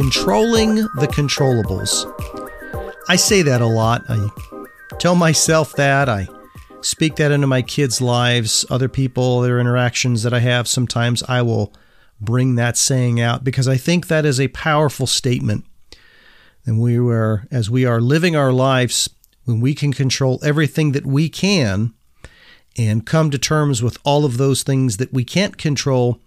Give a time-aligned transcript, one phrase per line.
[0.00, 2.06] Controlling the controllables.
[3.10, 4.02] I say that a lot.
[4.08, 4.30] I
[4.98, 6.08] tell myself that.
[6.08, 6.26] I
[6.80, 10.66] speak that into my kids' lives, other people, their interactions that I have.
[10.66, 11.74] Sometimes I will
[12.18, 15.66] bring that saying out because I think that is a powerful statement.
[16.64, 19.10] And we were, as we are living our lives,
[19.44, 21.92] when we can control everything that we can
[22.78, 26.22] and come to terms with all of those things that we can't control,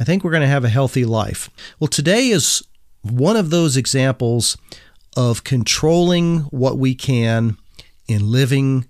[0.00, 1.50] I think we're going to have a healthy life.
[1.78, 2.64] Well, today is
[3.02, 4.56] one of those examples
[5.16, 7.56] of controlling what we can
[8.08, 8.86] and living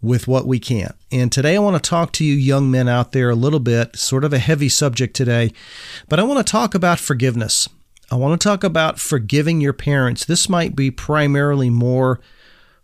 [0.00, 0.94] with what we can.
[1.10, 3.96] And today I want to talk to you young men out there a little bit,
[3.96, 5.52] sort of a heavy subject today,
[6.08, 7.68] but I want to talk about forgiveness.
[8.10, 10.24] I want to talk about forgiving your parents.
[10.24, 12.20] This might be primarily more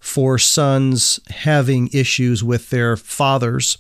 [0.01, 3.79] for sons having issues with their fathers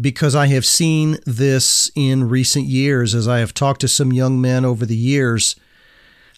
[0.00, 4.40] because I have seen this in recent years as I have talked to some young
[4.40, 5.54] men over the years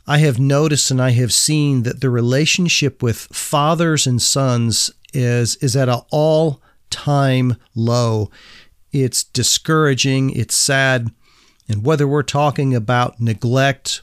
[0.06, 5.56] I have noticed and I have seen that the relationship with fathers and sons is
[5.56, 8.30] is at an all time low.
[8.92, 11.10] It's discouraging, it's sad.
[11.68, 14.02] And whether we're talking about neglect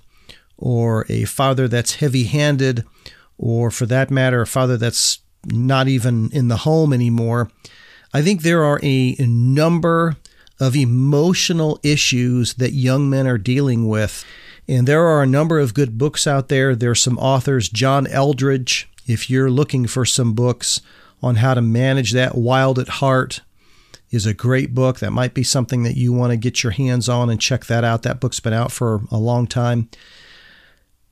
[0.58, 2.84] or a father that's heavy handed,
[3.38, 7.52] or for that matter, a father that's not even in the home anymore,
[8.14, 10.18] I think there are a number
[10.60, 14.26] of emotional issues that young men are dealing with.
[14.70, 16.76] And there are a number of good books out there.
[16.76, 20.80] There's some authors, John Eldredge, if you're looking for some books
[21.24, 23.42] on how to manage that wild at heart
[24.12, 25.00] is a great book.
[25.00, 27.84] That might be something that you want to get your hands on and check that
[27.84, 28.04] out.
[28.04, 29.90] That book's been out for a long time.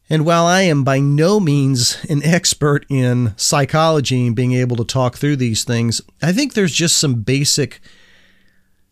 [0.07, 4.85] And while I am by no means an expert in psychology and being able to
[4.85, 7.81] talk through these things, I think there's just some basic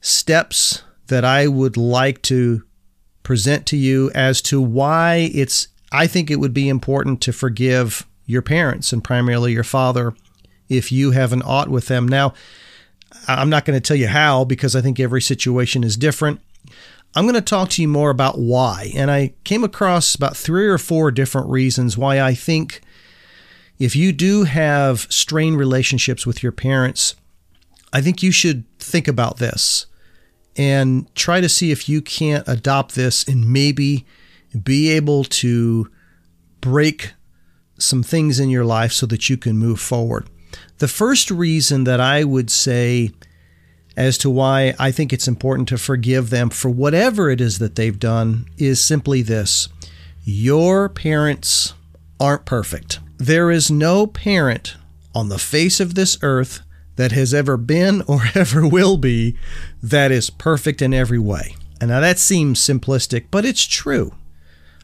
[0.02, 2.64] steps that I would like to
[3.26, 8.08] present to you as to why it's I think it would be important to forgive
[8.26, 10.14] your parents and primarily your father
[10.70, 12.08] if you have an ought with them.
[12.08, 12.34] Now,
[13.28, 16.40] I'm not going to tell you how because I think every situation is different.
[17.16, 18.92] I'm going to talk to you more about why.
[18.96, 22.82] And I came across about three or four different reasons why I think
[23.80, 27.16] if you do have strained relationships with your parents,
[27.94, 29.86] I think you should think about this
[30.58, 34.06] and try to see if you can't adopt this and maybe
[34.64, 35.90] be able to
[36.62, 37.14] break
[37.78, 40.30] some things in your life so that you can move forward.
[40.78, 43.12] The first reason that I would say
[43.98, 47.76] as to why I think it's important to forgive them for whatever it is that
[47.76, 49.70] they've done is simply this
[50.24, 51.74] your parents
[52.20, 53.00] aren't perfect.
[53.18, 54.76] There is no parent
[55.14, 56.62] on the face of this earth
[56.96, 59.38] that has ever been or ever will be
[59.82, 61.56] that is perfect in every way.
[61.82, 64.14] And now that seems simplistic, but it's true.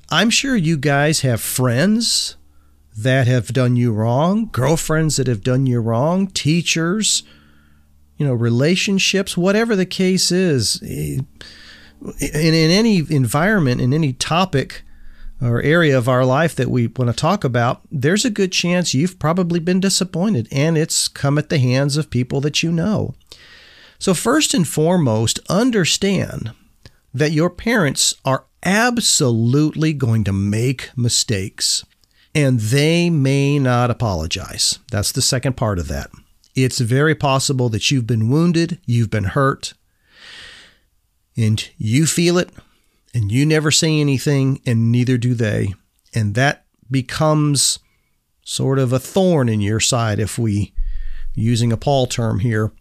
[0.09, 2.35] I'm sure you guys have friends
[2.97, 7.23] that have done you wrong, girlfriends that have done you wrong, teachers,
[8.17, 10.81] you know, relationships, whatever the case is.
[10.83, 11.19] Eh,
[12.19, 14.83] in, in any environment, in any topic,
[15.41, 18.93] or area of our life that we want to talk about, there's a good chance
[18.93, 23.15] you've probably been disappointed and it's come at the hands of people that you know.
[23.97, 26.51] So, first and foremost, understand
[27.13, 31.83] that your parents are absolutely going to make mistakes
[32.33, 34.79] and they may not apologize.
[34.91, 36.09] That's the second part of that.
[36.55, 39.73] It's very possible that you've been wounded, you've been hurt,
[41.37, 42.49] and you feel it,
[43.13, 45.73] and you never say anything, and neither do they.
[46.13, 47.79] And that becomes
[48.43, 50.73] sort of a thorn in your side if we
[51.33, 52.71] using a Paul term here,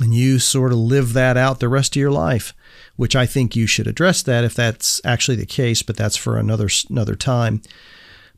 [0.00, 2.54] and you sort of live that out the rest of your life,
[2.96, 6.38] which I think you should address that if that's actually the case, but that's for
[6.38, 7.62] another another time.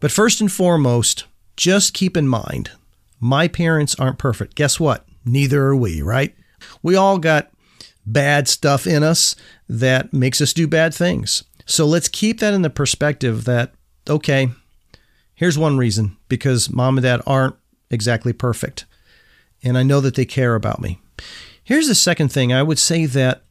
[0.01, 1.25] But first and foremost,
[1.57, 2.71] just keep in mind,
[3.21, 4.57] my parents aren't perfect.
[4.57, 5.07] Guess what?
[5.25, 6.35] Neither are we, right?
[6.83, 7.51] We all got
[8.05, 9.37] bad stuff in us
[9.69, 11.45] that makes us do bad things.
[11.67, 13.73] So let's keep that in the perspective that
[14.09, 14.51] okay,
[15.35, 17.57] here's one reason because mom and dad aren't
[17.91, 18.85] exactly perfect.
[19.63, 21.01] And I know that they care about me.
[21.63, 23.43] Here's the second thing I would say that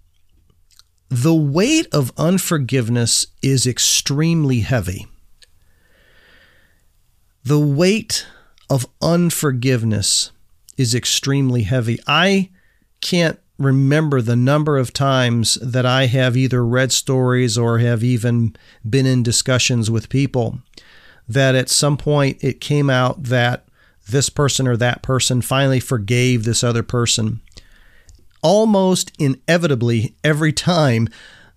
[1.10, 5.08] the weight of unforgiveness is extremely heavy.
[7.44, 8.26] The weight
[8.70, 10.32] of unforgiveness
[10.78, 12.00] is extremely heavy.
[12.08, 12.50] I
[13.02, 18.56] can't remember the number of times that I have either read stories or have even
[18.88, 20.60] been in discussions with people
[21.28, 23.66] that at some point it came out that
[24.10, 27.42] this person or that person finally forgave this other person.
[28.42, 31.08] Almost inevitably, every time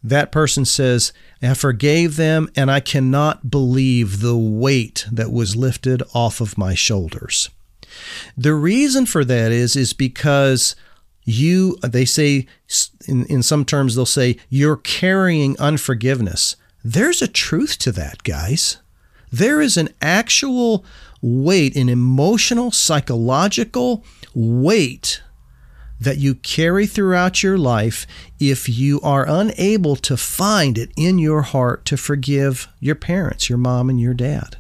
[0.03, 1.13] that person says,
[1.43, 6.75] I forgave them and I cannot believe the weight that was lifted off of my
[6.75, 7.49] shoulders.
[8.37, 10.77] The reason for that is, is because
[11.25, 12.47] you, they say,
[13.07, 16.57] in, in some terms, they'll say, you're carrying unforgiveness.
[16.85, 18.79] There's a truth to that, guys.
[19.33, 20.85] There is an actual
[21.23, 24.05] weight, an emotional, psychological
[24.35, 25.23] weight
[25.99, 28.07] that you carry throughout your life
[28.39, 33.59] if you are unable to find it in your heart to forgive your parents, your
[33.59, 34.59] mom and your dad.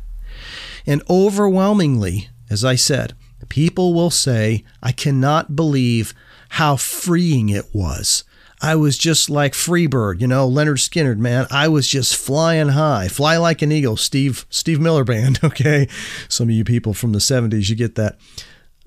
[0.87, 3.15] And overwhelmingly, as I said,
[3.49, 6.15] people will say, I cannot believe
[6.55, 8.25] how freeing it was
[8.65, 11.47] I was just like Freebird, you know, Lynyrd Skynyrd, man.
[11.51, 13.99] I was just flying high, fly like an eagle.
[13.99, 15.87] Steve Steve Miller Band, okay.
[16.31, 18.17] Some of you people from the '70s, you get that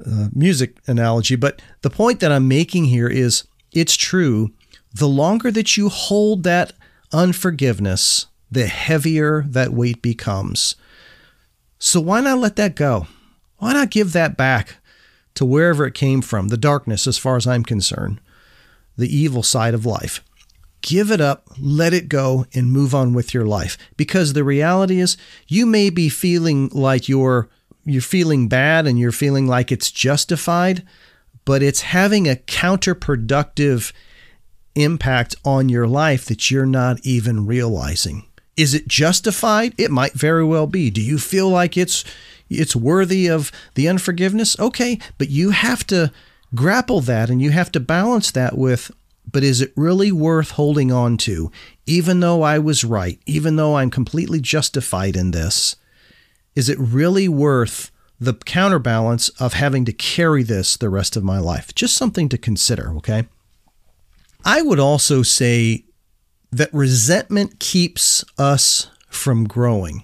[0.04, 1.36] uh, music analogy.
[1.36, 4.52] But the point that I'm making here is, it's true.
[4.96, 6.74] The longer that you hold that
[7.14, 10.76] unforgiveness, the heavier that weight becomes.
[11.78, 13.06] So why not let that go?
[13.58, 14.78] Why not give that back
[15.38, 18.20] to wherever it came from, the darkness, as far as I'm concerned?
[18.98, 20.24] the evil side of life.
[20.82, 23.78] Give it up, let it go, and move on with your life.
[23.96, 25.18] Because the reality is,
[25.48, 27.50] you may be feeling like you're
[27.86, 30.86] you're feeling bad and you're feeling like it's justified,
[31.46, 33.94] but it's having a counterproductive
[34.76, 38.26] impact on your life that you're not even realizing.
[38.58, 39.74] Is it justified?
[39.78, 40.90] It might very well be.
[40.90, 42.04] Do you feel like it's
[42.50, 44.58] it's worthy of the unforgiveness?
[44.60, 46.12] Okay, but you have to
[46.56, 48.92] grapple that and you have to balance that with
[49.30, 51.52] but is it really worth holding on to?
[51.86, 55.76] Even though I was right even though I'm completely justified in this
[56.56, 61.40] is it really worth the counterbalance of having to carry this the rest of my
[61.40, 61.76] life?
[61.76, 63.28] Just something to consider okay?
[64.46, 65.84] I would also say
[66.52, 70.04] that resentment keeps us from growing.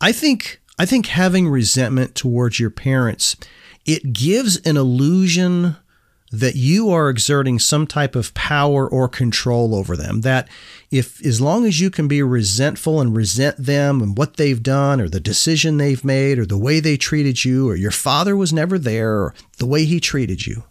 [0.00, 3.36] I think I think having resentment towards your parents
[3.86, 5.76] it gives an illusion
[6.32, 10.22] that you are exerting some type of power or control over them.
[10.22, 10.48] That
[10.90, 15.00] if, as long as you can be resentful and resent them and what they've done
[15.00, 18.52] or the decision they've made or the way they treated you or your father was
[18.52, 20.64] never there or the way he treated you,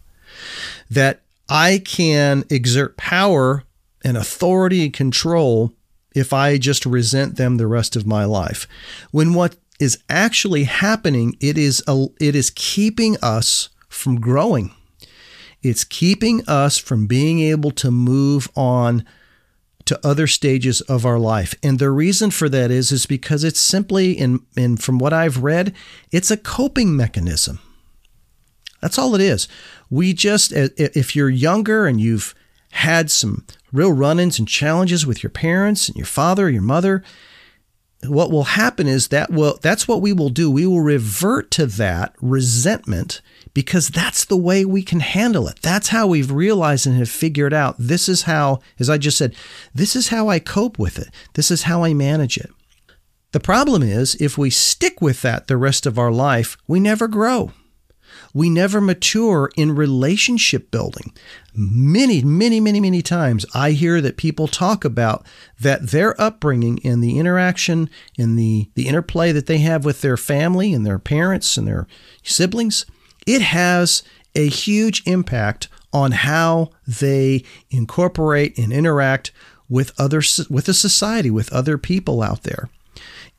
[0.90, 3.64] that I can exert power
[4.04, 5.72] and authority and control
[6.14, 8.68] if I just resent them the rest of my life.
[9.12, 14.72] When what is actually happening, it is a, it is keeping us from growing.
[15.64, 19.06] It's keeping us from being able to move on
[19.86, 21.56] to other stages of our life.
[21.64, 25.44] And the reason for that is is because it's simply in and from what I've
[25.44, 25.74] read,
[26.12, 27.60] it's a coping mechanism.
[28.82, 29.48] That's all it is.
[29.90, 32.34] We just if you're younger and you've
[32.72, 37.04] had some real run-ins and challenges with your parents and your father your mother,
[38.06, 40.50] what will happen is that will that's what we will do.
[40.50, 43.22] We will revert to that resentment
[43.54, 45.62] because that's the way we can handle it.
[45.62, 49.36] That's how we've realized and have figured out this is how, as I just said,
[49.74, 51.10] this is how I cope with it.
[51.34, 52.50] This is how I manage it.
[53.34, 57.08] The problem is if we stick with that the rest of our life, we never
[57.08, 57.52] grow
[58.34, 61.14] we never mature in relationship building.
[61.54, 65.26] Many, many, many, many times I hear that people talk about
[65.60, 70.18] that their upbringing and the interaction and the, the interplay that they have with their
[70.18, 71.88] family and their parents and their
[72.24, 72.86] siblings,
[73.28, 74.04] it has
[74.36, 79.32] a huge impact on how they incorporate and interact
[79.68, 82.70] with other with the society, with other people out there.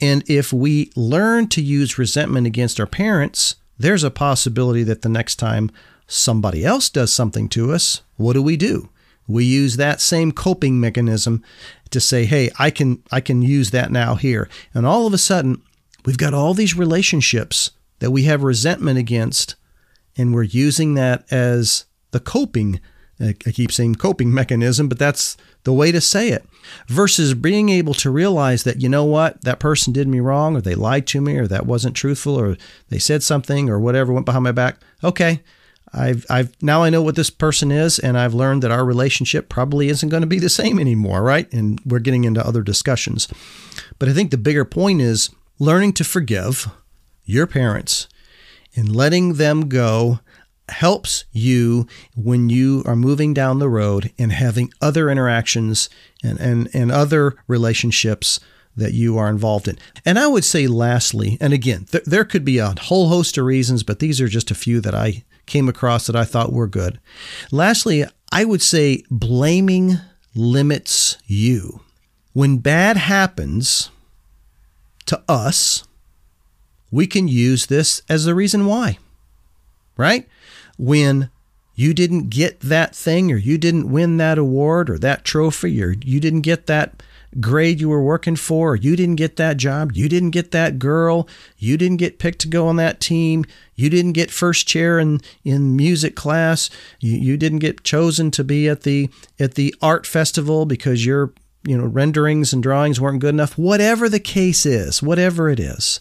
[0.01, 5.09] And if we learn to use resentment against our parents, there's a possibility that the
[5.09, 5.71] next time
[6.07, 8.89] somebody else does something to us, what do we do?
[9.27, 11.43] We use that same coping mechanism
[11.91, 15.19] to say, "Hey, I can I can use that now here." And all of a
[15.19, 15.63] sudden,
[16.05, 17.71] we've got all these relationships
[18.01, 19.55] that we have resentment against
[20.17, 22.81] and we're using that as the coping
[23.21, 26.45] I keep saying coping mechanism, but that's the way to say it.
[26.87, 30.61] Versus being able to realize that, you know what, that person did me wrong, or
[30.61, 32.57] they lied to me, or that wasn't truthful, or
[32.89, 34.79] they said something, or whatever went behind my back.
[35.03, 35.43] Okay,
[35.93, 39.49] I've, I've now I know what this person is, and I've learned that our relationship
[39.49, 41.53] probably isn't going to be the same anymore, right?
[41.53, 43.29] And we're getting into other discussions.
[43.99, 46.69] But I think the bigger point is learning to forgive
[47.25, 48.09] your parents
[48.75, 50.21] and letting them go
[50.69, 55.89] helps you when you are moving down the road and having other interactions
[56.23, 58.41] and, and, and other relationships
[58.77, 59.79] that you are involved in.
[60.05, 63.45] And I would say, lastly, and again, th- there could be a whole host of
[63.45, 66.69] reasons, but these are just a few that I came across that I thought were
[66.69, 66.99] good.
[67.51, 69.99] Lastly, I would say blaming
[70.35, 71.81] limits you.
[72.33, 73.91] When bad happens
[75.07, 75.85] to us,
[76.91, 78.99] we can use this as the reason why,
[79.97, 80.29] right?
[80.79, 81.31] When
[81.75, 85.95] you didn't get that thing or you didn't win that award or that trophy or
[86.05, 87.03] you didn't get that
[87.41, 90.79] grade you were working for, or you didn't get that job, you didn't get that
[90.79, 93.45] girl, you didn't get picked to go on that team,
[93.75, 96.69] you didn't get first chair in, in music class,
[97.01, 99.09] you, you didn't get chosen to be at the
[99.39, 101.33] at the art festival because your
[101.65, 103.57] you know renderings and drawings weren't good enough.
[103.57, 106.01] Whatever the case is, whatever it is.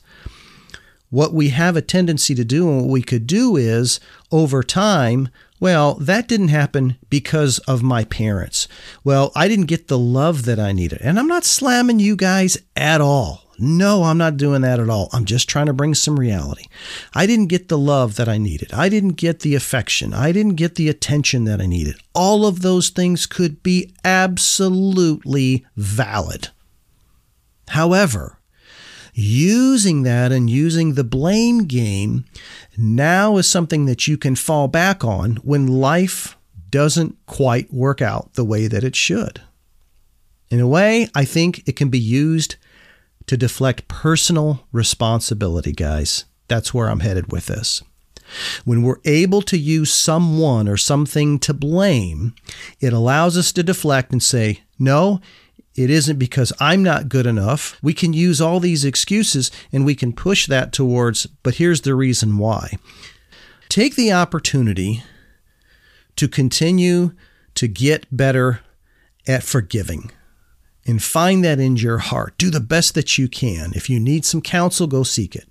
[1.11, 3.99] What we have a tendency to do and what we could do is
[4.31, 5.29] over time
[5.61, 8.67] well, that didn't happen because of my parents.
[9.03, 10.99] Well, I didn't get the love that I needed.
[11.03, 13.43] And I'm not slamming you guys at all.
[13.59, 15.07] No, I'm not doing that at all.
[15.13, 16.65] I'm just trying to bring some reality.
[17.13, 18.73] I didn't get the love that I needed.
[18.73, 20.15] I didn't get the affection.
[20.15, 21.95] I didn't get the attention that I needed.
[22.15, 26.47] All of those things could be absolutely valid.
[27.67, 28.39] However,
[29.13, 32.25] using that and using the blame game
[32.77, 36.37] now is something that you can fall back on when life
[36.69, 39.41] doesn't quite work out the way that it should.
[40.49, 42.55] In a way, I think it can be used
[43.27, 46.25] to deflect personal responsibility, guys.
[46.47, 47.81] That's where I'm headed with this.
[48.65, 52.33] When we're able to use someone or something to blame,
[52.79, 55.21] it allows us to deflect and say, no,
[55.75, 57.77] it isn't because I'm not good enough.
[57.81, 61.95] We can use all these excuses and we can push that towards, but here's the
[61.95, 62.77] reason why.
[63.69, 65.03] Take the opportunity
[66.17, 67.13] to continue
[67.55, 68.61] to get better
[69.27, 70.11] at forgiving
[70.85, 72.37] and find that in your heart.
[72.37, 73.71] Do the best that you can.
[73.73, 75.50] If you need some counsel, go seek it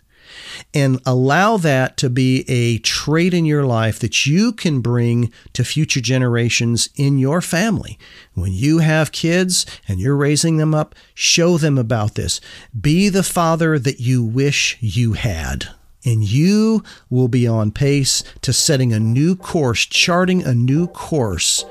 [0.73, 5.65] and allow that to be a trait in your life that you can bring to
[5.65, 7.99] future generations in your family.
[8.35, 12.41] When you have kids and you're raising them up, show them about this.
[12.79, 15.69] Be the father that you wish you had.
[16.05, 21.65] And you will be on pace to setting a new course, charting a new course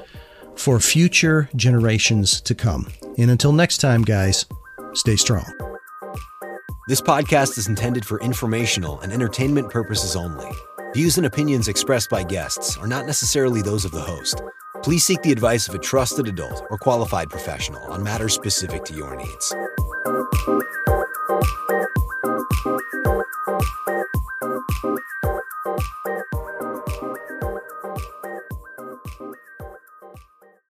[0.55, 2.91] for future generations to come.
[3.17, 4.45] And until next time, guys,
[4.93, 5.68] stay strong.
[6.89, 10.49] This podcast is intended for informational and entertainment purposes only.
[10.95, 14.41] Views and opinions expressed by guests are not necessarily those of the host.
[14.81, 18.95] Please seek the advice of a trusted adult or qualified professional on matters specific to
[18.95, 19.53] your needs.